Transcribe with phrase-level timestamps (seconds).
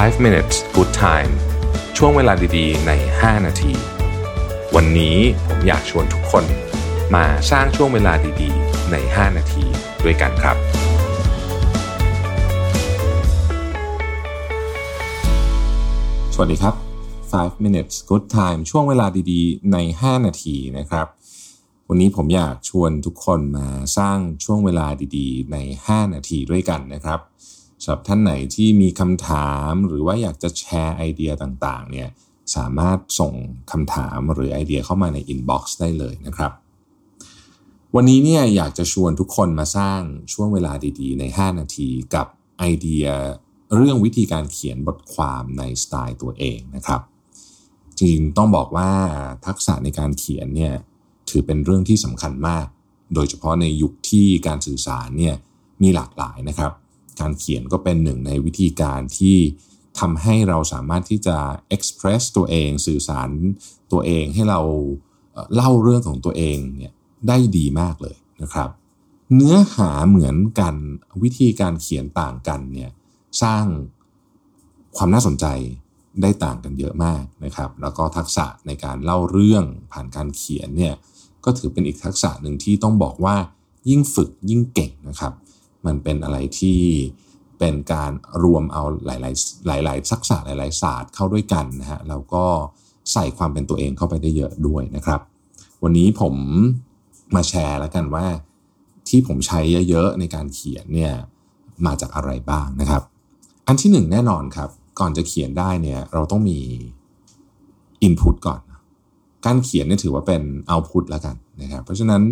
[0.00, 1.32] 5 minutes good time
[1.96, 3.74] ช่วงเวลาดีๆ ใน 5 นาที
[4.76, 5.16] วันนี้
[5.46, 6.44] ผมอยากชวนทุกคน
[7.14, 8.12] มาสร้างช่วงเวลา
[8.42, 9.64] ดีๆ ใน 5 นาที
[10.04, 10.56] ด้วยกันครับ
[16.34, 16.74] สวัสดีครับ
[17.22, 21.06] 5 minutes good time ช่วงเวลาดีๆ ใน 5 นาทีนะครับ
[21.88, 23.68] วันนี้ผมอยากชวนทุกคนมา
[23.98, 24.86] สร้างช่วงเวลา
[25.16, 25.56] ดีๆ ใน
[25.86, 27.20] 5 นาทีด้วยกันนะครับ
[27.82, 32.08] สำหรับท่านไหนที่มีคำถามหรือว่าอยากจะแชร์ไอเดียต่างๆเนี่ย
[32.56, 33.34] สามารถส่ง
[33.72, 36.52] คำถามหรือไอเดียเข้ามาใน inbox ได้เลยนะครับ
[37.94, 40.00] วันนี้เนี่ยอยากจะชวนทุกคนมาสร้าง
[40.32, 42.26] ช่วงเวลาดีๆ ใน 5 นาทีกับ
[42.58, 43.06] ไอเดีย
[43.74, 47.00] เรื่องวิธีการเขียนบทความในสไตล์ตัวเองนะครับ
[47.98, 48.90] จริงๆต้องบอกว่า
[49.46, 50.74] ทักษะในการเขียนเนี่ย
[51.30, 52.66] ถือเป็นเรื่องที่สำคัญมาก
[53.14, 55.34] โดยเฉพาะในยุคที่การสื่อสารเนี่ย
[55.82, 56.72] มีหลากหลายนะครับ
[57.20, 59.36] การเขียนก็เป็นหนึ่งในวิธีการที่
[60.00, 61.36] ทำให้เราสามารถที่จะ
[61.76, 63.30] express ตัวเองสื่อสาร
[63.92, 64.60] ตัวเองให้เรา
[65.54, 66.92] เล่าเรื่องของตัวเองเนี่ย
[67.28, 68.68] ได้ดีมากเลยนะครับ
[69.34, 70.74] เนื้อหาเหมือนกัน
[71.22, 72.90] วิธีการเขียนต่างกันเนี่ย
[73.42, 73.64] สร้าง
[74.96, 75.46] ความน่าสนใจ
[76.22, 80.94] ได้ต่างกันเยอะมากนะครับ แล้วก็ทักษะในการเล่าเรื่องผ่านการเขียนเนี่ย
[81.44, 83.36] ก็ถือเป็นอีกทักษะหนึ่งที่ต้องบอกว่า
[83.88, 85.32] ยิ่งฝึกยิ่งเก่งนะครับ
[85.86, 86.80] มันเป็นอะไรที่
[87.58, 92.44] เป็นการรวมเอาหลาย ๆ หลาย ๆ ทักษะหลาย ๆ ศาสตร์เข้าด้วยกันนะฮะแล้วก็
[93.12, 95.20] ใส่ความเป็นตัวเองเข้าไปได้เยอะด้วยนะครับ
[95.82, 96.34] วันนี้ผม
[97.34, 98.26] มาแชร์แล้วกันว่า
[99.08, 101.12] ที่ผมใช้เยอะ ๆ ในการเขียนเนี่ย
[101.86, 103.02] มาจากอะไรบ้างนะครับ
[103.66, 106.58] อันที่หนึ่งแน่นอนครับ ก่อนจะเขียนได้เนี่ยเราต้องมี
[108.06, 108.60] Input ก่อน
[109.46, 112.22] การเขียนเนี่ยถือว่าเป็น Output แล้วกันนะครับ เพราะฉะนั้น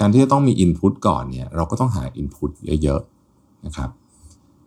[0.00, 2.50] การที่จะต้องมี Input ก่อนเนี่ยเราก็ต้องหา Input
[2.82, 3.90] เยอะๆนะครับ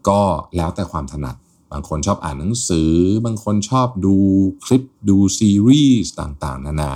[0.07, 0.21] ก็
[0.57, 1.35] แล้วแต่ความถนัด
[1.71, 2.91] บางคนชอบอ่านหนังสือ
[3.25, 4.15] บางคนชอบดู
[4.65, 6.93] คลิปดูซีรีส์ต่างๆ นานา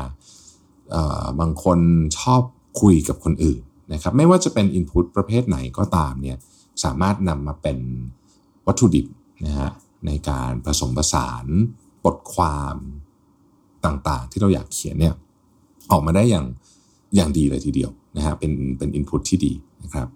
[1.39, 1.79] บางคน
[2.19, 2.43] ชอบ
[2.81, 3.61] คุยกับคนอื่น
[3.93, 6.37] นะครับไม่ว่าจะเป็น Input ประเภทไหนก็ตามเนี่ย
[6.83, 7.77] สามารถนำมาเป็น
[8.67, 9.05] วัตถุดิบ
[9.45, 9.69] นะฮะ
[10.05, 11.45] ในการผสมผสาน
[12.03, 12.75] บทความ
[13.85, 15.15] ต่างๆ ที่เราอยากเขียนเนี่ย
[15.91, 16.45] ออกมาได้อย่าง
[17.15, 20.07] อย่างดีเลยทีเดียวนะฮะเป็นเป็นอินพุตที่ดีนะครับ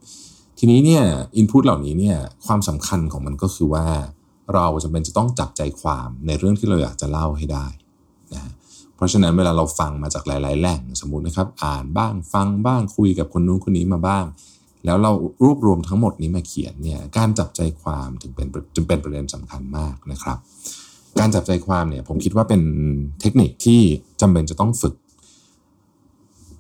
[0.59, 1.03] ทีนี้เนี่ย
[1.37, 3.85] อินพุตเหล่านี้เนี่ยความสำคัญของมันก็คือว่า
[4.53, 7.67] เราจำเป็นจะต้องจับใจความในเรื่องที่เราอยากจะเล่าให้ได้
[8.33, 8.51] นะ
[8.95, 14.25] เพราะฉะนั้นเวลาเราฟังมาจากหลาย ๆ แหล่งสมมตินะครับ อ่านบ้างฟังบ้างคุยกับคนนู้นคนนี้มาบ้าง
[14.85, 15.11] แล้วเรา
[15.43, 20.37] รวบรวมทั้งหมดนี้มาเขียนเนี่ยการจับใจความถึงเป็นจึงเป็นประเด็นสำคัญมากนะครับ
[21.19, 22.61] การจับใจความเนี่ยผมคิดว่าเป็น
[23.21, 23.81] เทคนิคที่
[24.21, 24.93] จำเป็นจะต้องฝึก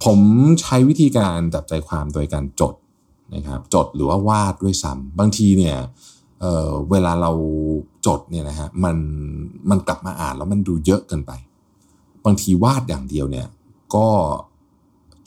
[0.03, 0.19] ผม
[0.61, 2.73] ใช้วิธีการจับใจความโดยการจด
[3.35, 5.77] นะครับจดหรือว่าวาดด้วยซ้ำบางทีเนี่ย
[6.39, 7.31] เเวลาเรา
[8.05, 8.97] จดเนี่ยนะฮะมัน
[9.69, 11.31] มันกลับมาอ่านแล้วมันดูเยอะเกินไป
[12.25, 13.47] บางทีวาดอย่างเดียวเนี่ย
[13.95, 14.07] ก็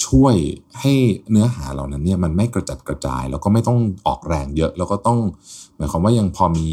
[0.07, 0.35] ช่วย
[0.81, 0.93] ให้
[1.31, 5.19] เนื้อหาเหล่านั้นเนี่ยมันไม่กระจัดกระจาย แล้วก็ไม่ต้องออกแรงเยอะ แล้วก็ต้อง
[5.77, 6.69] หมายความว่ายังพอมี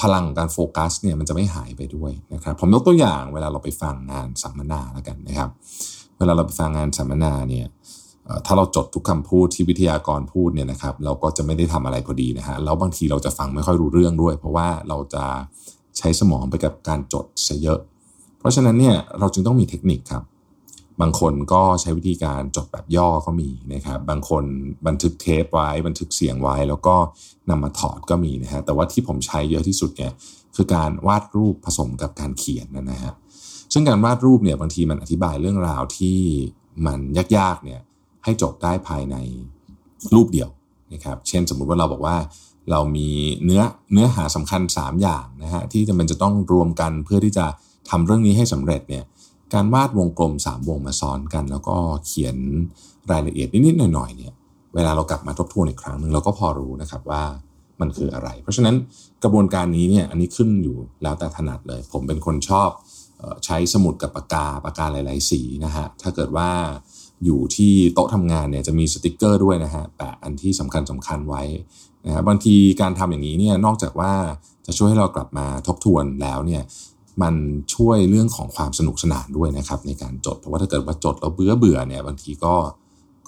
[0.00, 5.50] พลังการโฟกัสเนี่ยมันจะไม่หายไปด้วยนะครับผมยกตัวอย่างเวลาเราไปฟังงานสัมมนาแล้วกันนะครับ
[6.20, 7.66] เวลาเราไปฟังงานสัมมนาเนี่ย
[8.46, 15.24] ถ้าเราจดทุกคำพูดที่วิทยากรพูดเนี่ยนะครับ เราก็จะไม่ได้ทำอะไรพอดีนะฮะแล้วบางทีเราจะฟังไม่ค่อยรู้เรื่องด้วย เพราะว่าเราจะ
[15.98, 17.80] ใช้สมองไปกับการจดซะเยอะ
[18.38, 20.24] เพราะฉะนั้นเนี่ยเราจึงต้องมีเทคนิคครับ
[21.00, 24.44] บางคนก็ใช้วิธีการจดแบบย่อก็มีนะครับ บางคน
[24.86, 26.96] บันทึกเทปไว้ บันทึกเสียงไว้ แล้วก็
[27.50, 30.12] นำมาถอดก็มีนะฮะแต่ว่าที่ผมใช้เยอะที่สุดเนี่ย
[30.56, 33.12] คือการวาดรูปผสมกับการเขียนนะฮะ
[33.72, 36.18] ซึ่งการวาดรูปเนี่ยบางทีมันอธิบายเรื่องราวที่
[36.86, 36.98] มัน
[37.36, 37.80] ยากๆเนี่ย
[38.24, 39.16] ให้จบได้ภายใน
[40.14, 40.48] รูปเดียว
[40.92, 42.16] นะครับ เช่นสมมุติว่าเราบอกว่า
[42.70, 43.08] เรามี
[43.44, 47.46] เนื้อเนื้อหาสำคัญ 3 อย่างนะฮะที่จำเป็นจะต้องรวมกันเพื่อที่จะ
[47.90, 49.04] ทำเรื่องนี้ให้สำเร็จเนี่ย
[49.54, 51.76] การวาดวงกลม 3 วงมาซ้อนกัน แล้วก็
[52.06, 52.36] เขียน
[53.10, 54.32] รายละเอียดนิดๆหน่อยๆเนี่ย
[54.74, 57.22] เวลาเรากลับมาทบทวนอีกครั้งหนึ่งเราก็พอรู้นะครับว่า
[57.80, 58.74] มันคืออะไร เพราะฉะนั้น
[59.22, 62.70] กระบวนการนี้เนี่ยอันนี้ขึ้นอยู่แล้วแต่ถนัดเลย ผมเป็นคนชอบ
[63.44, 66.50] ใช้สมุดกับปากกาปากกาหลาย ๆ สีนะฮะถ้าเกิดว่า
[67.24, 71.42] อยู่ที่โต๊ะทำงานเนี่ยจะมีสติกเกอร์ด้วยนะฮะแปะอันที่สำคัญสำคัญไว้
[72.06, 74.12] นะฮะบางทีการทำอย่างนี้เนี่ยนอกจากว่า
[74.66, 76.62] จะช่วยให้เรากลับมาทบทวนแล้วเนี่ย
[77.22, 77.34] มัน
[77.74, 82.54] ช่วยเรื่องของความสนุกสนานด้วยนะครับในการจด เพราะว่าถ้าเกิดว่าจดแล้วเบื่อเบื่อเนี่ยบางทีก็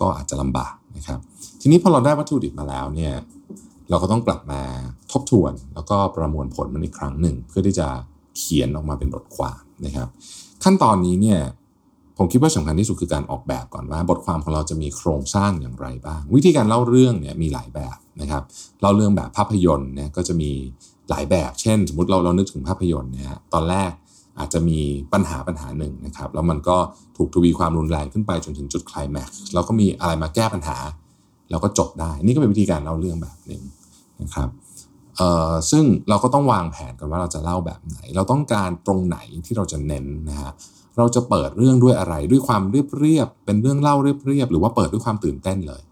[0.01, 1.19] ก็อาจจะลำบากนะครับ
[1.61, 3.15] ทีนี้พอเราได้วัตถุดิบมาแล้วเนี่ย
[3.91, 4.63] เราก็ต้องกลับมา
[5.13, 7.89] ทบทวน แล้วก็ประมวลผลมันอีกครั้งหนึ่ง เพื่อที่จะ
[8.37, 10.09] เขียนออกมาเป็นบทความนะครับ
[10.65, 11.41] ขั้นตอนนี้เนี่ย
[12.19, 18.43] ผมคิดว่าสำคัญที่สุดคือการออกแบบก่อนว่า บทความของเราจะมีโครงสร้างอย่างไรบ้าง วิธีการเล่าเรื่องเนี่ยมีหลายแบบนะครับ
[18.81, 20.51] เล่าเรื่องแบบภาพยนตร์เนี่ยก็จะมี
[21.11, 23.93] หลายแบบ เช่น สมมติเราเรานึกถึงภาพยนตร์เนี่ยตอนแรก
[24.39, 24.79] อาจจะมี
[25.13, 26.77] ปัญหาปัญหาหนึ่งนะครับแล้วมันก็
[27.17, 30.79] ถูกทวีความรุนแรงขึ้นไปจนถึงจุดคลายแม็กซ์แล้วก็มีอะไรมาแก้ปัญหา
[31.51, 33.63] แล้วก็จบได้ นี่ก็เป็นวิธีการเล่าเรื่องแบบหนึ่ง
[34.23, 34.49] นะครับ
[35.71, 40.53] ซึ่งเราก็ต้องวางแผนกันว่าเราจะเล่าแบบไหน เราต้องการตรงไหนที่เราจะเน้นนะฮะ
[40.99, 45.83] เราจะเปิดเรื่องด้วยอะไรด้วยความเรียบเรียบเป็นเรื่องเล่าเรียบเรียบหรือว่าเปิดด้วยความตื่นเต้นเลย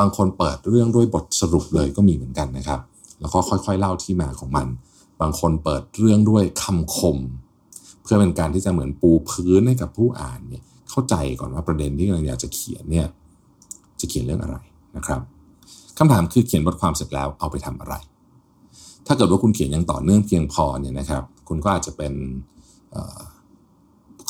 [0.00, 2.80] บางคนเปิดเรื่องด้วยบทสรุปเลยก็มีเหมือนกันนะครับ
[3.20, 4.66] แล้วก็ค่อยๆเล่าที่มาของมัน
[5.20, 7.18] บางคนเปิดเรื่องด้วยคำคม
[8.02, 13.06] เพื่อเป็นการที่จะเหมือนปูพื้นให้กับผู้อ่านเนี่ยเข้าใจก่อนว่าประเด็นที่กำลังอยากจะเขียนเนี่ย
[14.00, 14.56] จะเขียนเรื่องอะไร
[14.96, 15.20] นะครับ
[15.98, 17.94] คำถามคือเขียนบทความเสร็จแล้วเอาไปทำอะไร
[19.10, 22.12] ถ้าเกิดว่าคุณเขียนอย่างต่อเนื่องเพียงพอเนี่ยนะครับ คุณก็อาจจะเป็น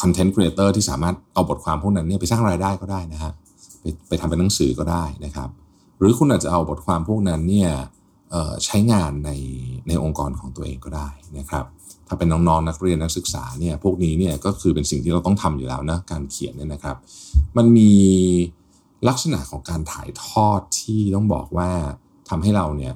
[0.00, 3.32] content creator ที่สามารถเอาบทความพวกนั้นเนี่ยไปสร้างรายได้ก็ได้นะฮะ
[3.80, 5.48] ไปไปทำเป็นหนังสือก็ได้นะครับ
[5.98, 7.70] หรือคุณอาจจะเอาบทความพวกนั้นเนี่ย
[8.64, 9.30] ใช้งานใน
[9.88, 11.64] ในองค์กรของตัวเองก็ได้นะครับ
[12.06, 16.96] ถ้าเป็นน้องๆนนักเรียนนักศึกษาเนี่ยพวกนี้เนี่ยก็คือเป็นสิ่งที่เราต้องทำอยู่แล้วนะการเขียนเนี่ยนะครับ
[17.56, 17.92] มันมี
[19.08, 21.70] ลักษณะของการถ่ายทอดที่ต้องบอกว่า
[22.28, 22.92] ทำให้เราเนี่ย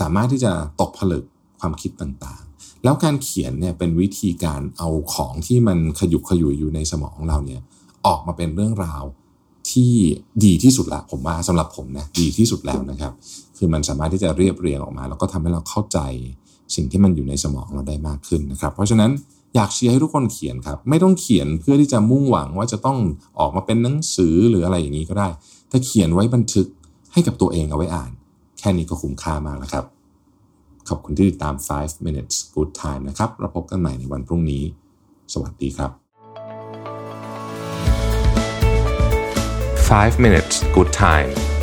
[0.00, 1.24] สามารถที่จะตกผลึก
[1.60, 7.60] ความคิดต่างๆ แล้วการเขียนเนี่ยเป็นวิธีการเอาของที่มันขยุกขยุยอยู่ในสมองเราเนี่ย
[8.06, 9.02] ออกมาเป็นเรื่องราว
[9.70, 9.92] ที่
[10.44, 13.12] ดีที่สุดละผมว่าสำหรับผมนะดีที่สุดแล้วนะครับ
[13.56, 15.98] คือมันสามารถที่จะเรียบเรียงออกมา แล้วก็ทำให้เราเข้าใจ
[16.74, 19.10] สิ่งที่มันอยู่ในสมองเราได้มากขึ้นนะครับ เพราะฉะนั้น
[19.54, 22.98] อยากเชียร์ให้ทุกคนเขียนครับ ไม่ต้องเขียนเพื่อที่จะมุ่งหวังว่าจะต้อง
[23.40, 25.28] ออกมาเป็นหนังสือหรืออะไรอย่างนี้ก็ได้
[25.70, 26.66] ถ้าเขียนไว้บันทึก
[27.12, 28.10] ให้กับตัวเองเอาไว้อ่าน
[28.66, 29.84] ค่นี้ก็คุ้มค่ามากแล้วครับ
[30.88, 34.62] ขอบคุณที่ติดตาม 5 minutes good time นะครับเราพบกันใหม่ในวันพรุ่งนี้
[35.32, 35.90] สวัสดีครับ
[39.88, 41.53] 5 minutes good time